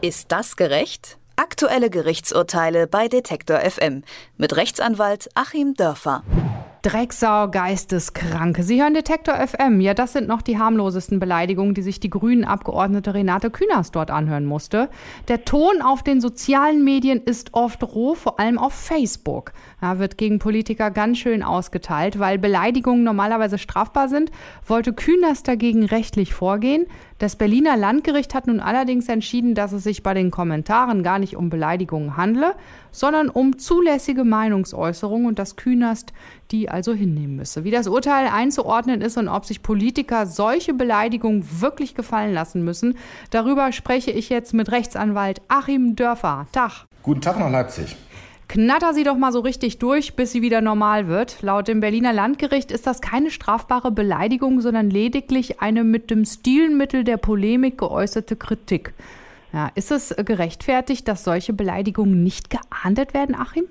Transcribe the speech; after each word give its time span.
Ist 0.00 0.30
das 0.30 0.54
gerecht? 0.54 1.18
Aktuelle 1.34 1.90
Gerichtsurteile 1.90 2.86
bei 2.86 3.08
Detektor 3.08 3.58
FM 3.58 4.04
mit 4.36 4.54
Rechtsanwalt 4.54 5.28
Achim 5.34 5.74
Dörfer. 5.74 6.22
Drecksau, 6.82 7.48
Geisteskranke. 7.48 8.62
Sie 8.62 8.80
hören 8.80 8.94
Detektor 8.94 9.34
FM. 9.34 9.80
Ja, 9.80 9.94
das 9.94 10.12
sind 10.12 10.28
noch 10.28 10.42
die 10.42 10.58
harmlosesten 10.58 11.18
Beleidigungen, 11.18 11.74
die 11.74 11.82
sich 11.82 11.98
die 11.98 12.10
grünen 12.10 12.44
Abgeordnete 12.44 13.12
Renate 13.12 13.50
Künast 13.50 13.96
dort 13.96 14.12
anhören 14.12 14.44
musste. 14.44 14.88
Der 15.26 15.44
Ton 15.44 15.82
auf 15.82 16.04
den 16.04 16.20
sozialen 16.20 16.84
Medien 16.84 17.20
ist 17.20 17.54
oft 17.54 17.82
roh, 17.82 18.14
vor 18.14 18.38
allem 18.38 18.58
auf 18.58 18.74
Facebook. 18.74 19.52
Da 19.80 19.98
wird 19.98 20.16
gegen 20.16 20.38
Politiker 20.38 20.92
ganz 20.92 21.18
schön 21.18 21.42
ausgeteilt. 21.42 22.20
Weil 22.20 22.38
Beleidigungen 22.38 23.02
normalerweise 23.02 23.58
strafbar 23.58 24.08
sind, 24.08 24.30
wollte 24.64 24.92
Künast 24.92 25.48
dagegen 25.48 25.84
rechtlich 25.84 26.32
vorgehen. 26.32 26.86
Das 27.18 27.34
Berliner 27.34 27.76
Landgericht 27.76 28.32
hat 28.32 28.46
nun 28.46 28.60
allerdings 28.60 29.08
entschieden, 29.08 29.56
dass 29.56 29.72
es 29.72 29.82
sich 29.82 30.04
bei 30.04 30.14
den 30.14 30.30
Kommentaren 30.30 31.02
gar 31.02 31.18
nicht 31.18 31.36
um 31.36 31.50
Beleidigungen 31.50 32.16
handle, 32.16 32.54
sondern 32.92 33.28
um 33.28 33.58
zulässige 33.58 34.22
Meinungsäußerungen 34.22 35.26
und 35.26 35.38
dass 35.40 35.56
Künast 35.56 36.12
die 36.52 36.68
also 36.68 36.94
hinnehmen 36.94 37.34
müsse. 37.34 37.64
Wie 37.64 37.72
das 37.72 37.88
Urteil 37.88 38.28
einzuordnen 38.28 39.00
ist 39.00 39.16
und 39.18 39.26
ob 39.26 39.46
sich 39.46 39.64
Politiker 39.64 40.26
solche 40.26 40.74
Beleidigungen 40.74 41.44
wirklich 41.60 41.96
gefallen 41.96 42.32
lassen 42.32 42.64
müssen, 42.64 42.96
darüber 43.30 43.72
spreche 43.72 44.12
ich 44.12 44.28
jetzt 44.28 44.54
mit 44.54 44.70
Rechtsanwalt 44.70 45.42
Achim 45.48 45.96
Dörfer. 45.96 46.46
Tag. 46.52 46.86
Guten 47.02 47.20
Tag 47.20 47.40
nach 47.40 47.50
Leipzig. 47.50 47.96
Knatter 48.48 48.94
sie 48.94 49.04
doch 49.04 49.18
mal 49.18 49.30
so 49.30 49.40
richtig 49.40 49.78
durch, 49.78 50.16
bis 50.16 50.32
sie 50.32 50.40
wieder 50.40 50.62
normal 50.62 51.06
wird. 51.06 51.42
Laut 51.42 51.68
dem 51.68 51.80
Berliner 51.80 52.14
Landgericht 52.14 52.72
ist 52.72 52.86
das 52.86 53.02
keine 53.02 53.30
strafbare 53.30 53.90
Beleidigung, 53.90 54.62
sondern 54.62 54.88
lediglich 54.88 55.60
eine 55.60 55.84
mit 55.84 56.10
dem 56.10 56.24
Stilmittel 56.24 57.04
der 57.04 57.18
Polemik 57.18 57.76
geäußerte 57.76 58.36
Kritik. 58.36 58.94
Ja, 59.52 59.70
ist 59.74 59.90
es 59.90 60.14
gerechtfertigt, 60.16 61.06
dass 61.08 61.24
solche 61.24 61.52
Beleidigungen 61.52 62.22
nicht 62.22 62.48
geahndet 62.48 63.12
werden, 63.12 63.34
Achim? 63.34 63.64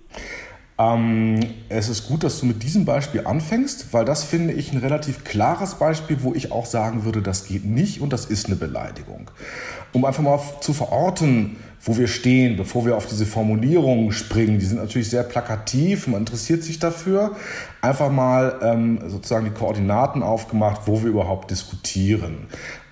Ähm, 0.80 1.40
es 1.70 1.90
ist 1.90 2.08
gut, 2.08 2.24
dass 2.24 2.40
du 2.40 2.46
mit 2.46 2.62
diesem 2.62 2.86
Beispiel 2.86 3.26
anfängst, 3.26 3.94
weil 3.94 4.06
das 4.06 4.24
finde 4.24 4.54
ich 4.54 4.72
ein 4.72 4.78
relativ 4.78 5.24
klares 5.24 5.76
Beispiel, 5.76 6.22
wo 6.22 6.36
ich 6.36 6.52
auch 6.52 6.68
sagen 6.68 7.04
würde, 7.04 7.24
das 7.24 7.46
geht 7.46 7.66
nicht 7.66 8.00
und 8.00 8.14
das 8.14 8.26
ist 8.26 8.46
eine 8.46 8.56
Beleidigung. 8.56 9.32
Um 9.92 10.06
einfach 10.06 10.22
mal 10.22 10.40
zu 10.62 10.74
verorten, 10.74 11.58
wo 11.82 11.98
wir 11.98 12.08
stehen, 12.08 12.58
bevor 12.58 12.86
wir 12.86 12.98
auf 12.98 13.06
diese 13.06 13.26
Formulierungen 13.26 14.12
springen. 14.12 14.60
Die 14.60 14.66
sind 14.66 14.78
natürlich 14.78 15.10
sehr 15.10 15.24
plakativ, 15.24 16.08
man 16.08 16.22
interessiert 16.22 16.64
sich 16.64 16.80
dafür. 16.80 17.36
Einfach 17.82 18.12
mal 18.12 18.60
ähm, 18.62 19.00
sozusagen 19.08 19.46
die 19.46 19.52
Koordinaten 19.52 20.24
aufgemacht, 20.24 20.82
wo 20.86 21.02
wir 21.02 21.10
überhaupt 21.10 21.52
diskutieren. 21.52 22.48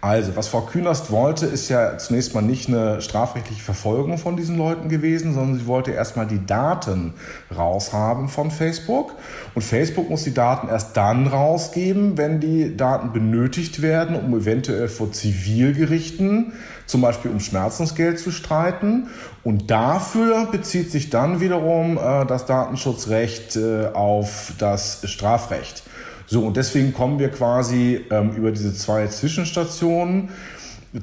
Also, 0.05 0.35
was 0.35 0.49
Frau 0.49 0.61
Künast 0.61 1.09
wollte, 1.09 1.47
ist 1.47 1.67
ja 1.67 1.97
zunächst 1.97 2.35
mal 2.35 2.41
nicht 2.41 2.67
eine 2.67 3.01
strafrechtliche 3.01 3.63
Verfolgung 3.63 4.19
von 4.19 4.37
diesen 4.37 4.55
Leuten 4.55 4.87
gewesen, 4.87 5.33
sondern 5.33 5.57
sie 5.57 5.65
wollte 5.65 5.89
erstmal 5.89 6.27
die 6.27 6.45
Daten 6.45 7.15
raushaben 7.57 8.27
von 8.27 8.51
Facebook. 8.51 9.15
Und 9.55 9.63
Facebook 9.63 10.11
muss 10.11 10.23
die 10.23 10.33
Daten 10.35 10.67
erst 10.67 10.95
dann 10.95 11.25
rausgeben, 11.25 12.19
wenn 12.19 12.39
die 12.39 12.77
Daten 12.77 13.13
benötigt 13.13 13.81
werden, 13.81 14.15
um 14.15 14.37
eventuell 14.39 14.89
vor 14.89 15.11
Zivilgerichten, 15.11 16.53
zum 16.85 17.01
Beispiel 17.01 17.31
um 17.31 17.39
Schmerzensgeld 17.39 18.19
zu 18.19 18.31
streiten. 18.31 19.07
Und 19.43 19.71
dafür 19.71 20.47
bezieht 20.51 20.91
sich 20.91 21.09
dann 21.09 21.39
wiederum 21.39 21.97
äh, 21.97 22.25
das 22.25 22.45
Datenschutzrecht 22.45 23.55
äh, 23.55 23.87
auf 23.93 24.53
das 24.57 25.01
Strafrecht. 25.05 25.83
So, 26.27 26.41
und 26.41 26.57
deswegen 26.57 26.93
kommen 26.93 27.19
wir 27.19 27.29
quasi 27.29 28.01
ähm, 28.09 28.31
über 28.31 28.51
diese 28.51 28.73
zwei 28.73 29.07
Zwischenstationen 29.07 30.29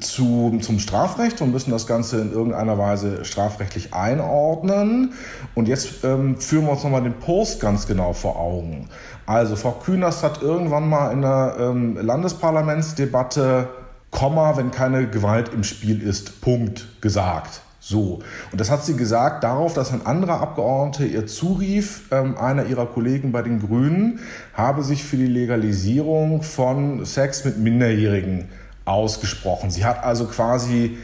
zu, 0.01 0.59
zum 0.63 0.79
Strafrecht 0.79 1.41
und 1.43 1.53
müssen 1.53 1.71
das 1.71 1.87
Ganze 1.87 2.21
in 2.21 2.33
irgendeiner 2.33 2.79
Weise 2.79 3.25
strafrechtlich 3.25 3.93
einordnen. 3.93 5.13
Und 5.55 5.69
jetzt 5.69 6.05
ähm, 6.05 6.41
führen 6.41 6.65
wir 6.65 6.73
uns 6.73 6.83
nochmal 6.83 7.03
den 7.03 7.15
Post 7.15 7.61
ganz 7.61 7.87
genau 7.87 8.13
vor 8.13 8.37
Augen. 8.37 8.89
Also 9.27 9.55
Frau 9.55 9.73
Künast 9.73 10.23
hat 10.23 10.43
irgendwann 10.43 10.89
mal 10.89 11.13
in 11.13 11.23
der 11.23 11.57
ähm, 11.61 11.97
Landesparlamentsdebatte 12.01 13.69
Komma, 14.13 14.57
wenn 14.57 14.71
keine 14.71 15.09
Gewalt 15.09 15.53
im 15.53 15.65
Spiel 15.65 16.01
ist, 16.01 16.41
Punkt 16.41 16.87
gesagt. 17.01 17.63
So. 17.81 18.21
Und 18.53 18.61
das 18.61 18.71
hat 18.71 18.85
sie 18.85 18.97
gesagt 18.97 19.43
darauf, 19.43 19.75
dass 19.75 19.93
ein 19.93 20.07
anderer 20.07 20.41
Abgeordneter 20.41 21.05
ihr 21.05 21.27
zurief, 21.27 22.03
ähm, 22.13 22.39
einer 22.39 22.67
ihrer 22.67 22.87
Kollegen 22.87 23.33
bei 23.33 23.43
den 23.43 23.59
Grünen 23.59 24.21
habe 24.55 24.85
sich 24.85 25.03
für 25.03 25.17
die 25.17 25.27
Legalisierung 25.27 26.43
von 26.43 27.05
Sex 27.05 27.45
mit 27.45 27.59
Minderjährigen 27.59 28.49
ausgesprochen. 28.85 29.73
Sie 29.73 29.85
hat 29.85 30.05
also 30.05 30.27
quasi 30.27 30.97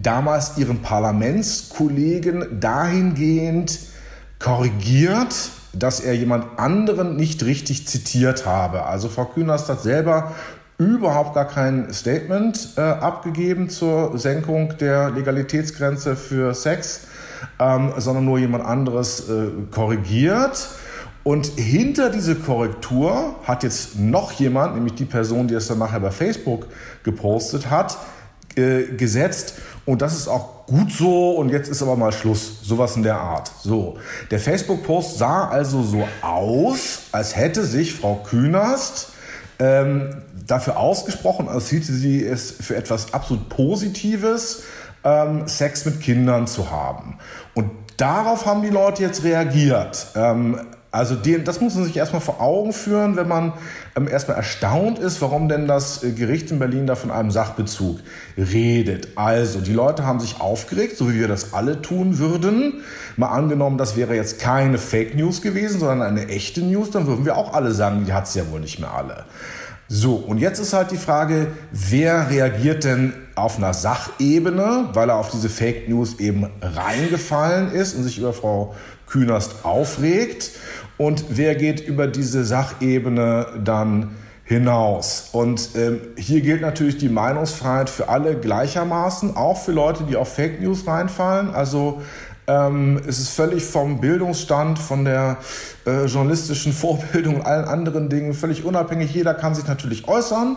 damals 0.00 0.56
ihren 0.56 0.80
Parlamentskollegen 0.80 2.60
dahingehend 2.60 3.78
korrigiert, 4.38 5.50
dass 5.74 6.00
er 6.00 6.14
jemand 6.14 6.58
anderen 6.58 7.16
nicht 7.16 7.44
richtig 7.44 7.86
zitiert 7.86 8.46
habe. 8.46 8.86
Also 8.86 9.08
Frau 9.08 9.26
Künast 9.26 9.68
hat 9.68 9.82
selber 9.82 10.34
überhaupt 10.78 11.34
gar 11.34 11.46
kein 11.46 11.92
Statement 11.92 12.74
äh, 12.76 12.80
abgegeben 12.80 13.70
zur 13.70 14.18
Senkung 14.18 14.74
der 14.78 15.10
Legalitätsgrenze 15.10 16.16
für 16.16 16.52
Sex, 16.54 17.06
ähm, 17.58 17.92
sondern 17.96 18.24
nur 18.24 18.38
jemand 18.38 18.64
anderes 18.64 19.28
äh, 19.28 19.48
korrigiert. 19.70 20.68
Und 21.24 21.46
hinter 21.56 22.10
diese 22.10 22.36
Korrektur 22.36 23.34
hat 23.44 23.62
jetzt 23.62 23.98
noch 23.98 24.32
jemand, 24.32 24.74
nämlich 24.74 24.94
die 24.94 25.06
Person, 25.06 25.48
die 25.48 25.54
es 25.54 25.66
dann 25.66 25.78
nachher 25.78 25.98
bei 25.98 26.10
Facebook 26.10 26.66
gepostet 27.02 27.70
hat, 27.70 27.96
äh, 28.54 28.84
gesetzt. 28.96 29.54
Und 29.86 30.02
das 30.02 30.14
ist 30.14 30.28
auch 30.28 30.66
gut 30.66 30.92
so 30.92 31.32
und 31.32 31.48
jetzt 31.48 31.68
ist 31.68 31.82
aber 31.82 31.96
mal 31.96 32.12
Schluss. 32.12 32.60
Sowas 32.62 32.96
in 32.96 33.02
der 33.02 33.18
Art. 33.18 33.50
So. 33.60 33.98
Der 34.30 34.38
Facebook-Post 34.38 35.18
sah 35.18 35.48
also 35.48 35.82
so 35.82 36.06
aus, 36.22 37.02
als 37.12 37.34
hätte 37.34 37.64
sich 37.64 37.94
Frau 37.94 38.16
Künast 38.16 39.10
ähm, 39.58 40.22
dafür 40.46 40.78
ausgesprochen, 40.78 41.48
als 41.48 41.68
hielte 41.68 41.92
sie 41.92 42.24
es 42.24 42.50
für 42.52 42.76
etwas 42.76 43.12
absolut 43.12 43.48
Positives, 43.48 44.62
ähm, 45.04 45.46
Sex 45.46 45.84
mit 45.84 46.00
Kindern 46.00 46.46
zu 46.46 46.70
haben. 46.70 47.18
Und 47.54 47.70
darauf 47.96 48.46
haben 48.46 48.62
die 48.62 48.70
Leute 48.70 49.02
jetzt 49.02 49.24
reagiert. 49.24 50.08
Ähm, 50.14 50.60
also 50.96 51.14
den, 51.14 51.44
das 51.44 51.60
muss 51.60 51.74
man 51.74 51.84
sich 51.84 51.96
erstmal 51.96 52.22
vor 52.22 52.40
Augen 52.40 52.72
führen, 52.72 53.16
wenn 53.16 53.28
man 53.28 53.52
ähm, 53.96 54.08
erstmal 54.08 54.38
erstaunt 54.38 54.98
ist, 54.98 55.20
warum 55.20 55.46
denn 55.46 55.68
das 55.68 56.02
äh, 56.02 56.12
Gericht 56.12 56.50
in 56.50 56.58
Berlin 56.58 56.86
da 56.86 56.94
von 56.94 57.10
einem 57.10 57.30
Sachbezug 57.30 57.98
redet. 58.38 59.08
Also 59.16 59.60
die 59.60 59.74
Leute 59.74 60.06
haben 60.06 60.20
sich 60.20 60.40
aufgeregt, 60.40 60.96
so 60.96 61.10
wie 61.12 61.20
wir 61.20 61.28
das 61.28 61.52
alle 61.52 61.82
tun 61.82 62.18
würden. 62.18 62.80
Mal 63.16 63.28
angenommen, 63.28 63.76
das 63.76 63.96
wäre 63.96 64.14
jetzt 64.14 64.40
keine 64.40 64.78
Fake 64.78 65.14
News 65.16 65.42
gewesen, 65.42 65.80
sondern 65.80 66.00
eine 66.00 66.28
echte 66.28 66.62
News, 66.62 66.92
dann 66.92 67.06
würden 67.06 67.26
wir 67.26 67.36
auch 67.36 67.52
alle 67.52 67.72
sagen, 67.72 68.06
die 68.06 68.14
hat 68.14 68.24
es 68.24 68.34
ja 68.34 68.50
wohl 68.50 68.60
nicht 68.60 68.78
mehr 68.78 68.94
alle. 68.94 69.26
So, 69.88 70.14
und 70.16 70.38
jetzt 70.38 70.58
ist 70.58 70.72
halt 70.72 70.90
die 70.90 70.96
Frage, 70.96 71.48
wer 71.70 72.28
reagiert 72.28 72.84
denn 72.84 73.12
auf 73.36 73.58
einer 73.58 73.72
Sachebene, 73.72 74.88
weil 74.92 75.10
er 75.10 75.16
auf 75.16 75.30
diese 75.30 75.48
Fake 75.48 75.88
News 75.88 76.18
eben 76.18 76.50
reingefallen 76.60 77.70
ist 77.70 77.94
und 77.94 78.02
sich 78.02 78.18
über 78.18 78.32
Frau 78.32 78.74
Künast 79.06 79.64
aufregt 79.64 80.50
und 80.96 81.24
wer 81.28 81.54
geht 81.54 81.86
über 81.86 82.08
diese 82.08 82.44
Sachebene 82.44 83.46
dann 83.62 84.16
hinaus. 84.44 85.28
Und 85.32 85.70
ähm, 85.76 86.00
hier 86.16 86.40
gilt 86.40 86.62
natürlich 86.62 86.98
die 86.98 87.08
Meinungsfreiheit 87.08 87.90
für 87.90 88.08
alle 88.08 88.36
gleichermaßen, 88.36 89.36
auch 89.36 89.60
für 89.60 89.72
Leute, 89.72 90.04
die 90.04 90.16
auf 90.16 90.34
Fake 90.34 90.60
News 90.60 90.86
reinfallen. 90.86 91.50
Also 91.50 92.02
ähm, 92.46 93.00
es 93.06 93.18
ist 93.18 93.30
völlig 93.30 93.64
vom 93.64 94.00
Bildungsstand, 94.00 94.78
von 94.78 95.04
der 95.04 95.38
äh, 95.86 96.06
journalistischen 96.06 96.72
Vorbildung 96.74 97.36
und 97.36 97.46
allen 97.46 97.64
anderen 97.64 98.08
Dingen 98.08 98.34
völlig 98.34 98.64
unabhängig. 98.64 99.12
Jeder 99.12 99.34
kann 99.34 99.54
sich 99.54 99.66
natürlich 99.66 100.06
äußern, 100.06 100.56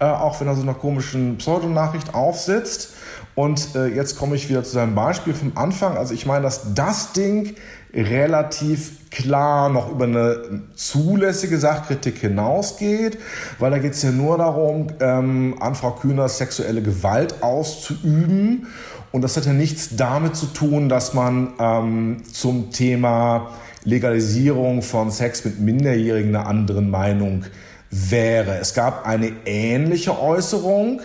äh, 0.00 0.04
auch 0.04 0.40
wenn 0.40 0.48
er 0.48 0.54
so 0.54 0.62
einer 0.62 0.74
komischen 0.74 1.38
Pseudonachricht 1.38 2.14
aufsitzt. 2.14 2.94
Und 3.34 3.74
äh, 3.74 3.86
jetzt 3.86 4.18
komme 4.18 4.36
ich 4.36 4.48
wieder 4.48 4.64
zu 4.64 4.72
seinem 4.72 4.94
Beispiel 4.94 5.34
vom 5.34 5.52
Anfang. 5.54 5.96
Also 5.96 6.14
ich 6.14 6.26
meine, 6.26 6.42
dass 6.42 6.74
das 6.74 7.12
Ding 7.12 7.54
relativ 7.94 9.10
klar 9.10 9.68
noch 9.68 9.90
über 9.90 10.04
eine 10.04 10.62
zulässige 10.74 11.58
Sachkritik 11.58 12.18
hinausgeht, 12.18 13.18
weil 13.58 13.70
da 13.70 13.78
geht 13.78 13.94
es 13.94 14.02
ja 14.02 14.12
nur 14.12 14.38
darum, 14.38 14.88
ähm, 15.00 15.56
an 15.60 15.74
Frau 15.74 15.92
Kühner 15.92 16.28
sexuelle 16.28 16.82
Gewalt 16.82 17.42
auszuüben. 17.42 18.68
Und 19.12 19.22
das 19.22 19.36
hat 19.36 19.46
ja 19.46 19.52
nichts 19.52 19.96
damit 19.96 20.36
zu 20.36 20.46
tun, 20.46 20.88
dass 20.88 21.14
man 21.14 21.54
ähm, 21.58 22.22
zum 22.32 22.70
Thema 22.70 23.50
Legalisierung 23.84 24.82
von 24.82 25.10
Sex 25.10 25.44
mit 25.44 25.58
Minderjährigen 25.58 26.34
einer 26.34 26.46
anderen 26.46 26.90
Meinung 26.90 27.44
wäre. 27.90 28.58
Es 28.58 28.74
gab 28.74 29.06
eine 29.06 29.32
ähnliche 29.46 30.20
Äußerung. 30.20 31.00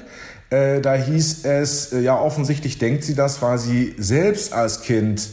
Äh, 0.49 0.81
da 0.81 0.93
hieß 0.93 1.45
es, 1.45 1.93
äh, 1.93 2.01
ja 2.01 2.19
offensichtlich 2.19 2.77
denkt 2.77 3.03
sie 3.03 3.15
das, 3.15 3.41
weil 3.41 3.57
sie 3.57 3.95
selbst 3.97 4.53
als 4.53 4.81
Kind 4.81 5.27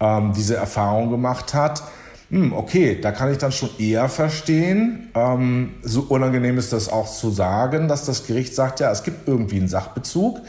ähm, 0.00 0.32
diese 0.36 0.56
Erfahrung 0.56 1.10
gemacht 1.10 1.54
hat. 1.54 1.82
Hm, 2.30 2.52
okay, 2.52 2.98
da 3.00 3.10
kann 3.10 3.32
ich 3.32 3.38
dann 3.38 3.52
schon 3.52 3.70
eher 3.78 4.10
verstehen. 4.10 5.08
Ähm, 5.14 5.76
so 5.82 6.02
unangenehm 6.02 6.58
ist 6.58 6.74
das 6.74 6.90
auch 6.90 7.10
zu 7.10 7.30
sagen, 7.30 7.88
dass 7.88 8.04
das 8.04 8.26
Gericht 8.26 8.54
sagt, 8.54 8.80
ja, 8.80 8.92
es 8.92 9.02
gibt 9.02 9.26
irgendwie 9.26 9.56
einen 9.56 9.68
Sachbezug, 9.68 10.40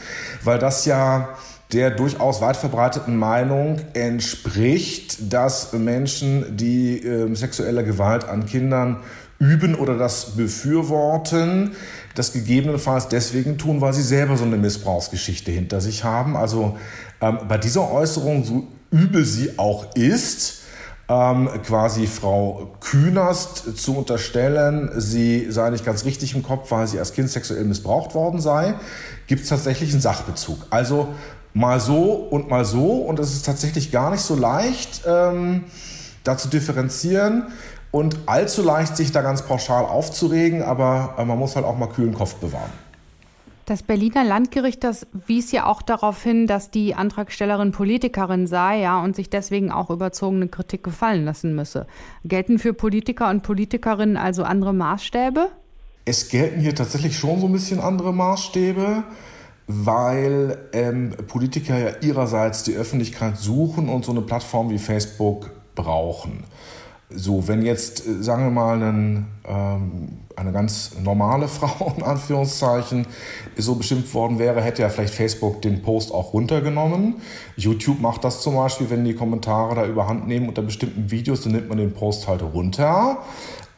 weil 0.44 0.58
das 0.58 0.84
ja 0.84 1.30
der 1.72 1.90
durchaus 1.90 2.40
weit 2.40 2.56
verbreiteten 2.56 3.16
Meinung 3.16 3.80
entspricht, 3.92 5.32
dass 5.32 5.72
Menschen, 5.72 6.56
die 6.56 7.04
äh, 7.04 7.34
sexuelle 7.34 7.84
Gewalt 7.84 8.24
an 8.24 8.46
Kindern 8.46 8.98
üben 9.38 9.74
oder 9.74 9.96
das 9.96 10.36
befürworten, 10.36 11.72
das 12.14 12.32
gegebenenfalls 12.32 13.08
deswegen 13.08 13.56
tun, 13.56 13.80
weil 13.80 13.94
sie 13.94 14.02
selber 14.02 14.36
so 14.36 14.44
eine 14.44 14.58
Missbrauchsgeschichte 14.58 15.50
hinter 15.50 15.80
sich 15.80 16.04
haben. 16.04 16.36
Also 16.36 16.76
ähm, 17.20 17.38
bei 17.48 17.56
dieser 17.56 17.90
Äußerung, 17.90 18.44
so 18.44 18.68
übel 18.90 19.24
sie 19.24 19.58
auch 19.58 19.94
ist, 19.94 20.60
ähm, 21.08 21.48
quasi 21.66 22.06
Frau 22.06 22.76
Künast 22.80 23.78
zu 23.78 23.96
unterstellen, 23.96 24.90
sie 24.96 25.50
sei 25.50 25.70
nicht 25.70 25.84
ganz 25.84 26.04
richtig 26.04 26.34
im 26.34 26.42
Kopf, 26.42 26.70
weil 26.70 26.86
sie 26.86 26.98
als 26.98 27.12
Kind 27.12 27.30
sexuell 27.30 27.64
missbraucht 27.64 28.14
worden 28.14 28.40
sei, 28.40 28.74
gibt 29.26 29.42
es 29.42 29.48
tatsächlich 29.48 29.92
einen 29.92 30.02
Sachbezug. 30.02 30.58
Also 30.70 31.08
mal 31.54 31.80
so 31.80 32.12
und 32.12 32.48
mal 32.48 32.64
so 32.64 32.98
und 32.98 33.18
es 33.18 33.32
ist 33.32 33.46
tatsächlich 33.46 33.90
gar 33.90 34.10
nicht 34.10 34.22
so 34.22 34.34
leicht, 34.36 35.02
ähm, 35.06 35.64
da 36.24 36.36
zu 36.36 36.48
differenzieren 36.48 37.48
und 37.90 38.16
allzu 38.26 38.62
leicht, 38.62 38.96
sich 38.96 39.12
da 39.12 39.22
ganz 39.22 39.42
pauschal 39.42 39.84
aufzuregen, 39.84 40.62
aber 40.62 41.14
äh, 41.18 41.24
man 41.24 41.38
muss 41.38 41.56
halt 41.56 41.66
auch 41.66 41.76
mal 41.76 41.88
kühlen 41.88 42.14
Kopf 42.14 42.34
bewahren. 42.36 42.70
Das 43.66 43.84
Berliner 43.84 44.24
Landgericht, 44.24 44.82
das 44.82 45.06
wies 45.12 45.52
ja 45.52 45.64
auch 45.66 45.80
darauf 45.80 46.20
hin, 46.24 46.48
dass 46.48 46.72
die 46.72 46.96
Antragstellerin 46.96 47.70
Politikerin 47.70 48.48
sei, 48.48 48.80
ja, 48.80 49.00
und 49.00 49.14
sich 49.14 49.30
deswegen 49.30 49.70
auch 49.70 49.90
überzogene 49.90 50.48
Kritik 50.48 50.82
gefallen 50.82 51.24
lassen 51.24 51.54
müsse. 51.54 51.86
Gelten 52.24 52.58
für 52.58 52.74
Politiker 52.74 53.30
und 53.30 53.44
Politikerinnen 53.44 54.16
also 54.16 54.42
andere 54.42 54.74
Maßstäbe? 54.74 55.50
Es 56.04 56.30
gelten 56.30 56.60
hier 56.60 56.74
tatsächlich 56.74 57.16
schon 57.16 57.40
so 57.40 57.46
ein 57.46 57.52
bisschen 57.52 57.78
andere 57.78 58.12
Maßstäbe, 58.12 59.04
weil 59.72 60.58
ähm, 60.72 61.12
Politiker 61.28 61.78
ja 61.78 61.90
ihrerseits 62.00 62.64
die 62.64 62.74
Öffentlichkeit 62.74 63.36
suchen 63.38 63.88
und 63.88 64.04
so 64.04 64.12
eine 64.12 64.22
Plattform 64.22 64.70
wie 64.70 64.78
Facebook 64.78 65.50
brauchen. 65.74 66.44
So, 67.12 67.48
wenn 67.48 67.62
jetzt, 67.62 68.06
äh, 68.06 68.22
sagen 68.22 68.44
wir 68.44 68.50
mal, 68.50 68.74
einen, 68.74 69.26
ähm, 69.46 70.18
eine 70.36 70.52
ganz 70.52 70.92
normale 71.02 71.48
Frau, 71.48 71.92
in 71.96 72.02
Anführungszeichen, 72.02 73.06
so 73.56 73.76
bestimmt 73.76 74.12
worden 74.12 74.38
wäre, 74.38 74.60
hätte 74.60 74.82
ja 74.82 74.88
vielleicht 74.88 75.14
Facebook 75.14 75.62
den 75.62 75.82
Post 75.82 76.12
auch 76.12 76.32
runtergenommen. 76.32 77.16
YouTube 77.56 78.00
macht 78.00 78.24
das 78.24 78.42
zum 78.42 78.54
Beispiel, 78.56 78.90
wenn 78.90 79.04
die 79.04 79.14
Kommentare 79.14 79.74
da 79.76 79.86
überhand 79.86 80.26
nehmen 80.26 80.48
unter 80.48 80.62
bestimmten 80.62 81.10
Videos, 81.10 81.42
dann 81.42 81.52
nimmt 81.52 81.68
man 81.68 81.78
den 81.78 81.92
Post 81.92 82.26
halt 82.26 82.42
runter. 82.42 83.18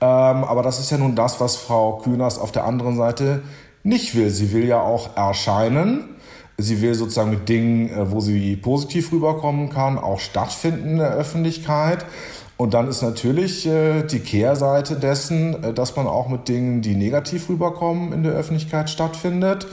Ähm, 0.00 0.08
aber 0.44 0.62
das 0.62 0.78
ist 0.80 0.90
ja 0.90 0.98
nun 0.98 1.14
das, 1.16 1.40
was 1.40 1.56
Frau 1.56 1.98
Kühners 1.98 2.38
auf 2.38 2.50
der 2.50 2.64
anderen 2.64 2.96
Seite 2.96 3.42
nicht 3.82 4.14
will. 4.14 4.30
Sie 4.30 4.52
will 4.52 4.66
ja 4.66 4.80
auch 4.80 5.16
erscheinen. 5.16 6.16
Sie 6.58 6.80
will 6.82 6.94
sozusagen 6.94 7.30
mit 7.30 7.48
Dingen, 7.48 7.88
äh, 7.90 8.10
wo 8.10 8.20
sie 8.20 8.56
positiv 8.56 9.12
rüberkommen 9.12 9.70
kann, 9.70 9.98
auch 9.98 10.20
stattfinden 10.20 10.90
in 10.90 10.96
der 10.98 11.12
Öffentlichkeit. 11.12 12.04
Und 12.56 12.74
dann 12.74 12.86
ist 12.86 13.02
natürlich 13.02 13.66
äh, 13.66 14.02
die 14.02 14.20
Kehrseite 14.20 14.96
dessen, 14.96 15.64
äh, 15.64 15.72
dass 15.72 15.96
man 15.96 16.06
auch 16.06 16.28
mit 16.28 16.48
Dingen, 16.48 16.82
die 16.82 16.94
negativ 16.94 17.48
rüberkommen, 17.48 18.12
in 18.12 18.22
der 18.22 18.32
Öffentlichkeit 18.32 18.90
stattfindet. 18.90 19.66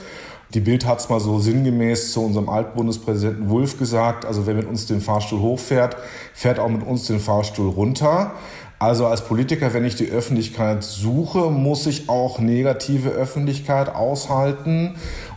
Die 0.54 0.60
Bild 0.60 0.84
hat 0.84 0.98
es 0.98 1.08
mal 1.08 1.20
so 1.20 1.38
sinngemäß 1.38 2.12
zu 2.12 2.24
unserem 2.24 2.48
Altbundespräsidenten 2.48 3.48
Wulff 3.50 3.78
gesagt, 3.78 4.24
also 4.24 4.48
wer 4.48 4.54
mit 4.54 4.66
uns 4.66 4.86
den 4.86 5.00
Fahrstuhl 5.00 5.40
hochfährt, 5.40 5.96
fährt 6.34 6.58
auch 6.58 6.68
mit 6.68 6.84
uns 6.84 7.06
den 7.06 7.20
Fahrstuhl 7.20 7.68
runter. 7.68 8.32
Also 8.80 9.06
als 9.06 9.26
Politiker, 9.26 9.74
wenn 9.74 9.84
ich 9.84 9.94
die 9.94 10.08
Öffentlichkeit 10.08 10.82
suche, 10.82 11.50
muss 11.50 11.86
ich 11.86 12.08
auch 12.08 12.38
negative 12.38 13.10
Öffentlichkeit 13.10 13.94
aushalten. 13.94 14.94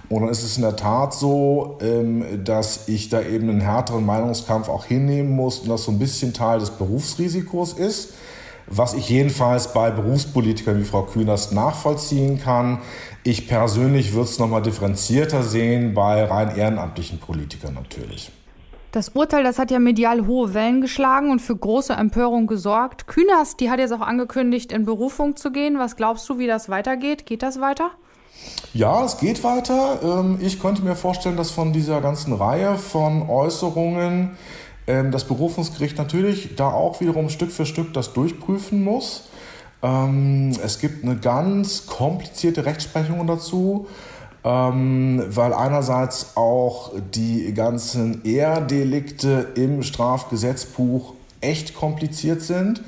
Und 0.08 0.22
dann 0.22 0.32
ist 0.32 0.44
es 0.44 0.56
in 0.56 0.64
der 0.64 0.78
Tat 0.78 1.14
so, 1.14 1.78
ähm, 1.82 2.24
dass 2.46 2.88
ich 2.88 3.10
da 3.10 3.22
eben 3.22 3.50
einen 3.50 3.60
härteren 3.60 4.06
Meinungskampf 4.06 4.70
auch 4.70 4.86
hinnehmen 4.86 5.36
muss 5.36 5.60
und 5.60 5.68
das 5.68 5.84
so 5.84 5.92
ein 5.92 6.00
bisschen 6.00 6.34
Teil 6.34 6.60
des 6.60 6.70
Berufsrisikos 6.70 7.74
ist. 7.74 8.14
Was 8.68 8.94
ich 8.94 9.10
jedenfalls 9.10 9.74
bei 9.74 9.92
Berufspolitikern 9.92 10.80
wie 10.80 10.86
Frau 10.86 11.04
Kühners 11.04 11.52
nachvollziehen 11.52 12.40
kann. 12.40 12.80
Ich 13.24 13.50
persönlich 13.50 14.14
würde 14.14 14.30
es 14.30 14.40
nochmal 14.40 14.62
differenzierter 14.62 15.44
sehen 15.44 15.94
bei 15.94 16.24
rein 16.24 16.56
ehrenamtlichen 16.56 17.20
Politikern 17.20 17.74
natürlich. 17.74 18.32
Das 18.94 19.10
Urteil, 19.10 19.44
das 19.44 19.58
hat 19.58 19.72
ja 19.72 19.80
medial 19.80 20.28
hohe 20.28 20.54
Wellen 20.54 20.80
geschlagen 20.80 21.32
und 21.32 21.40
für 21.40 21.56
große 21.56 21.94
Empörung 21.94 22.46
gesorgt. 22.46 23.08
Kühners, 23.08 23.58
die 23.58 23.72
hat 23.72 23.80
jetzt 23.80 23.92
auch 23.92 24.02
angekündigt, 24.02 24.72
in 24.72 24.86
Berufung 24.86 25.36
zu 25.36 25.52
gehen. 25.52 25.80
Was 25.80 25.96
glaubst 25.96 26.30
du, 26.30 26.38
wie 26.38 26.46
das 26.46 26.70
weitergeht? 26.70 27.26
Geht 27.26 27.42
das 27.42 27.60
weiter? 27.60 27.90
Ja, 28.72 29.04
es 29.04 29.18
geht 29.18 29.44
weiter. 29.44 29.98
Ähm, 30.04 30.38
ich 30.40 30.62
könnte 30.62 30.84
mir 30.84 30.96
vorstellen, 30.96 31.38
dass 31.38 31.50
von 31.50 31.74
dieser 31.74 32.02
ganzen 32.02 32.34
Reihe 32.34 32.78
von 32.78 33.28
Äußerungen 33.28 34.38
ähm, 34.86 35.10
das 35.10 35.24
Berufungsgericht 35.24 35.98
natürlich 35.98 36.56
da 36.56 36.68
auch 36.68 37.02
wiederum 37.02 37.30
Stück 37.30 37.52
für 37.52 37.66
Stück 37.66 37.96
das 37.96 38.14
durchprüfen 38.14 38.84
muss. 38.84 39.24
Ähm, 39.82 40.52
es 40.64 40.78
gibt 40.78 41.04
eine 41.04 41.18
ganz 41.18 41.88
komplizierte 41.88 42.68
Rechtsprechung 42.68 43.26
dazu, 43.26 43.88
weil 44.44 45.54
einerseits 45.54 46.36
auch 46.36 46.92
die 47.14 47.54
ganzen 47.54 48.26
Ehrdelikte 48.26 49.48
im 49.56 49.84
Strafgesetzbuch 49.84 51.14
echt 51.40 51.76
kompliziert 51.76 52.42
sind. 52.42 52.82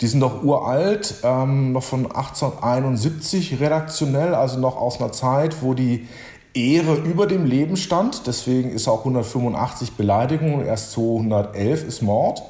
Die 0.00 0.08
sind 0.08 0.20
doch 0.20 0.42
uralt, 0.42 1.14
ähm, 1.22 1.72
noch 1.72 1.84
von 1.84 2.06
1871 2.06 3.60
redaktionell, 3.60 4.34
also 4.34 4.58
noch 4.58 4.76
aus 4.76 5.00
einer 5.00 5.12
Zeit, 5.12 5.62
wo 5.62 5.74
die 5.74 6.08
Ehre 6.54 6.96
über 6.96 7.26
dem 7.26 7.46
Leben 7.46 7.76
stand. 7.76 8.26
Deswegen 8.26 8.70
ist 8.70 8.88
auch 8.88 9.00
185 9.00 9.92
Beleidigung 9.92 10.54
und 10.54 10.66
erst 10.66 10.92
211 10.92 11.86
ist 11.86 12.02
Mord. 12.02 12.42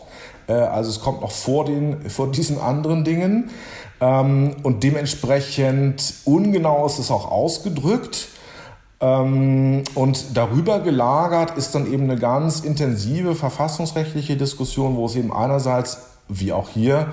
Äh, 0.46 0.54
also 0.54 0.90
es 0.90 1.00
kommt 1.00 1.20
noch 1.20 1.30
vor, 1.30 1.66
den, 1.66 2.08
vor 2.08 2.30
diesen 2.30 2.58
anderen 2.58 3.04
Dingen. 3.04 3.50
Ähm, 4.00 4.56
und 4.62 4.82
dementsprechend 4.82 6.14
ungenau 6.24 6.86
ist 6.86 6.98
es 6.98 7.10
auch 7.10 7.30
ausgedrückt. 7.30 8.28
Ähm, 9.02 9.82
und 9.94 10.36
darüber 10.36 10.78
gelagert 10.78 11.58
ist 11.58 11.74
dann 11.74 11.92
eben 11.92 12.04
eine 12.04 12.16
ganz 12.16 12.60
intensive 12.60 13.34
verfassungsrechtliche 13.34 14.36
Diskussion, 14.36 14.96
wo 14.96 15.06
es 15.06 15.16
eben 15.16 15.32
einerseits 15.32 15.98
wie 16.28 16.52
auch 16.52 16.68
hier 16.68 17.08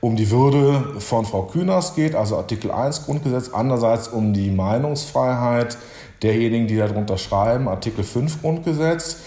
um 0.00 0.16
die 0.16 0.30
Würde 0.30 1.00
von 1.00 1.24
Frau 1.24 1.42
Kühners 1.42 1.94
geht, 1.94 2.14
also 2.14 2.36
Artikel 2.36 2.70
1 2.70 3.04
Grundgesetz, 3.04 3.50
andererseits 3.52 4.08
um 4.08 4.32
die 4.32 4.50
Meinungsfreiheit 4.50 5.76
derjenigen, 6.22 6.68
die 6.68 6.76
darunter 6.76 7.18
schreiben, 7.18 7.68
Artikel 7.68 8.04
5 8.04 8.40
Grundgesetz. 8.40 9.18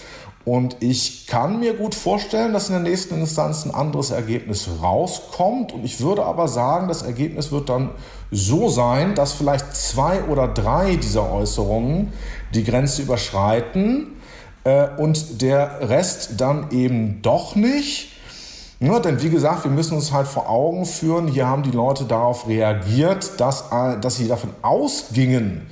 Und 0.46 0.76
ich 0.78 1.26
kann 1.26 1.58
mir 1.58 1.74
gut 1.74 1.96
vorstellen, 1.96 2.52
dass 2.52 2.68
in 2.68 2.74
der 2.74 2.82
nächsten 2.82 3.18
Instanz 3.18 3.66
ein 3.66 3.74
anderes 3.74 4.12
Ergebnis 4.12 4.68
rauskommt. 4.80 5.72
Und 5.72 5.84
ich 5.84 6.00
würde 6.00 6.24
aber 6.24 6.46
sagen, 6.46 6.86
das 6.86 7.02
Ergebnis 7.02 7.50
wird 7.50 7.68
dann 7.68 7.90
so 8.30 8.68
sein, 8.68 9.16
dass 9.16 9.32
vielleicht 9.32 9.74
zwei 9.74 10.22
oder 10.22 10.46
drei 10.46 10.94
dieser 10.94 11.32
Äußerungen 11.32 12.12
die 12.54 12.62
Grenze 12.62 13.02
überschreiten 13.02 14.12
äh, 14.62 14.86
und 14.96 15.42
der 15.42 15.88
Rest 15.88 16.40
dann 16.40 16.70
eben 16.70 17.22
doch 17.22 17.56
nicht. 17.56 18.12
Ja, 18.78 19.00
denn 19.00 19.20
wie 19.24 19.30
gesagt, 19.30 19.64
wir 19.64 19.72
müssen 19.72 19.94
uns 19.94 20.12
halt 20.12 20.28
vor 20.28 20.48
Augen 20.48 20.84
führen, 20.84 21.26
hier 21.26 21.48
haben 21.48 21.64
die 21.64 21.72
Leute 21.72 22.04
darauf 22.04 22.46
reagiert, 22.46 23.40
dass, 23.40 23.72
äh, 23.72 23.98
dass 24.00 24.14
sie 24.14 24.28
davon 24.28 24.50
ausgingen, 24.62 25.62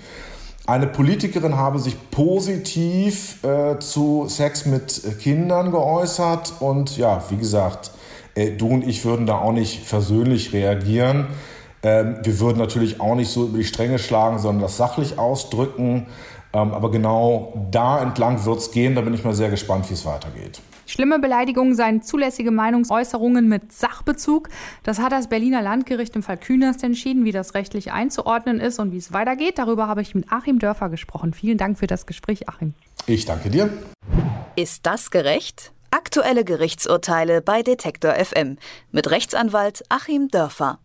eine 0.66 0.86
Politikerin 0.86 1.56
habe 1.56 1.78
sich 1.78 1.96
positiv 2.10 3.44
äh, 3.44 3.78
zu 3.78 4.26
Sex 4.28 4.64
mit 4.64 5.02
Kindern 5.20 5.70
geäußert 5.70 6.54
und 6.60 6.96
ja, 6.96 7.22
wie 7.28 7.36
gesagt, 7.36 7.90
äh, 8.34 8.52
du 8.52 8.68
und 8.68 8.86
ich 8.86 9.04
würden 9.04 9.26
da 9.26 9.38
auch 9.38 9.52
nicht 9.52 9.84
versöhnlich 9.84 10.52
reagieren. 10.54 11.26
Ähm, 11.82 12.16
wir 12.22 12.40
würden 12.40 12.58
natürlich 12.58 13.00
auch 13.00 13.14
nicht 13.14 13.30
so 13.30 13.44
über 13.44 13.58
die 13.58 13.64
Stränge 13.64 13.98
schlagen, 13.98 14.38
sondern 14.38 14.62
das 14.62 14.78
sachlich 14.78 15.18
ausdrücken. 15.18 16.06
Ähm, 16.54 16.72
aber 16.72 16.90
genau 16.90 17.52
da 17.70 18.00
entlang 18.00 18.44
wird 18.46 18.58
es 18.58 18.70
gehen. 18.70 18.94
Da 18.94 19.02
bin 19.02 19.12
ich 19.12 19.22
mal 19.22 19.34
sehr 19.34 19.50
gespannt, 19.50 19.90
wie 19.90 19.94
es 19.94 20.06
weitergeht. 20.06 20.60
Schlimme 20.94 21.18
Beleidigungen 21.18 21.74
seien 21.74 22.02
zulässige 22.02 22.52
Meinungsäußerungen 22.52 23.48
mit 23.48 23.72
Sachbezug. 23.72 24.48
Das 24.84 25.00
hat 25.00 25.10
das 25.10 25.28
Berliner 25.28 25.60
Landgericht 25.60 26.14
im 26.14 26.22
Fall 26.22 26.36
Künast 26.36 26.84
entschieden, 26.84 27.24
wie 27.24 27.32
das 27.32 27.54
rechtlich 27.54 27.90
einzuordnen 27.90 28.60
ist 28.60 28.78
und 28.78 28.92
wie 28.92 28.98
es 28.98 29.12
weitergeht. 29.12 29.58
Darüber 29.58 29.88
habe 29.88 30.02
ich 30.02 30.14
mit 30.14 30.30
Achim 30.30 30.60
Dörfer 30.60 30.90
gesprochen. 30.90 31.34
Vielen 31.34 31.58
Dank 31.58 31.80
für 31.80 31.88
das 31.88 32.06
Gespräch, 32.06 32.48
Achim. 32.48 32.74
Ich 33.08 33.24
danke 33.24 33.50
dir. 33.50 33.70
Ist 34.54 34.86
das 34.86 35.10
gerecht? 35.10 35.72
Aktuelle 35.90 36.44
Gerichtsurteile 36.44 37.42
bei 37.42 37.64
Detektor 37.64 38.12
FM 38.14 38.56
mit 38.92 39.10
Rechtsanwalt 39.10 39.82
Achim 39.88 40.28
Dörfer. 40.28 40.78